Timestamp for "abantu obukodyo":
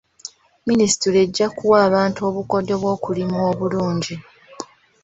1.87-2.75